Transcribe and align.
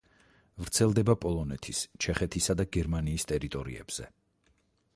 ვრცელდება 0.61 1.15
პოლონეთის, 1.25 1.81
ჩეხეთისა 2.05 2.55
და 2.61 2.67
გერმანიის 2.77 3.27
ტერიტორიებზე. 3.33 4.09